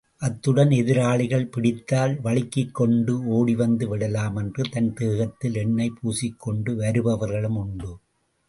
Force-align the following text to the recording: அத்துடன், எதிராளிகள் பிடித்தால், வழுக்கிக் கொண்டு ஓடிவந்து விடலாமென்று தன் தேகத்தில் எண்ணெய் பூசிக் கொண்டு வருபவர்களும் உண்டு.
அத்துடன், 0.17 0.71
எதிராளிகள் 0.71 1.45
பிடித்தால், 1.47 2.13
வழுக்கிக் 2.23 2.71
கொண்டு 2.71 3.27
ஓடிவந்து 3.27 3.97
விடலாமென்று 3.97 4.63
தன் 4.71 4.93
தேகத்தில் 4.93 5.55
எண்ணெய் 5.55 5.93
பூசிக் 6.01 6.39
கொண்டு 6.39 6.75
வருபவர்களும் 6.75 7.55
உண்டு. 7.55 7.91